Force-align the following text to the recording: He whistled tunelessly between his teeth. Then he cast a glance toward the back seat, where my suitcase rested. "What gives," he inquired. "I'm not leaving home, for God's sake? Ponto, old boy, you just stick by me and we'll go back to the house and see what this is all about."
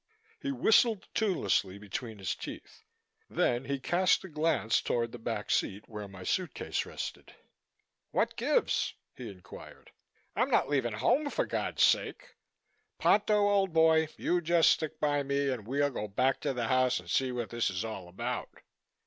He 0.41 0.51
whistled 0.51 1.07
tunelessly 1.13 1.77
between 1.77 2.17
his 2.17 2.33
teeth. 2.33 2.81
Then 3.29 3.65
he 3.65 3.79
cast 3.79 4.23
a 4.23 4.29
glance 4.29 4.81
toward 4.81 5.11
the 5.11 5.19
back 5.19 5.51
seat, 5.51 5.87
where 5.87 6.07
my 6.07 6.23
suitcase 6.23 6.87
rested. 6.87 7.35
"What 8.09 8.35
gives," 8.35 8.95
he 9.15 9.29
inquired. 9.29 9.91
"I'm 10.35 10.49
not 10.49 10.67
leaving 10.69 10.93
home, 10.93 11.29
for 11.29 11.45
God's 11.45 11.83
sake? 11.83 12.33
Ponto, 12.97 13.47
old 13.47 13.73
boy, 13.73 14.07
you 14.17 14.41
just 14.41 14.71
stick 14.71 14.99
by 14.99 15.21
me 15.21 15.51
and 15.51 15.67
we'll 15.67 15.91
go 15.91 16.07
back 16.07 16.39
to 16.39 16.53
the 16.53 16.67
house 16.67 16.99
and 16.99 17.07
see 17.07 17.31
what 17.31 17.51
this 17.51 17.69
is 17.69 17.85
all 17.85 18.07
about." 18.07 18.49